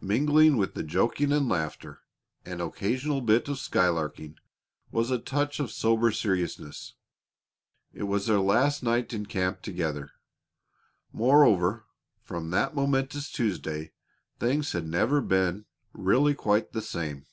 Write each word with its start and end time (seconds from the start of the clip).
Mingling 0.00 0.56
with 0.58 0.74
the 0.74 0.84
joking 0.84 1.32
and 1.32 1.48
laughter 1.48 2.02
and 2.44 2.62
occasional 2.62 3.20
bit 3.20 3.48
of 3.48 3.58
skylarking 3.58 4.36
was 4.92 5.10
a 5.10 5.18
touch 5.18 5.58
of 5.58 5.72
sober 5.72 6.12
seriousness. 6.12 6.94
It 7.92 8.04
was 8.04 8.26
their 8.26 8.38
last 8.38 8.84
night 8.84 9.12
in 9.12 9.26
camp 9.26 9.60
together. 9.60 10.12
Moreover, 11.12 11.84
from 12.22 12.50
that 12.50 12.76
momentous 12.76 13.28
Tuesday 13.28 13.90
things 14.38 14.70
had 14.70 14.86
never 14.86 15.20
been 15.20 15.64
really 15.92 16.34
quite 16.34 16.72
the 16.72 16.80
same. 16.80 17.26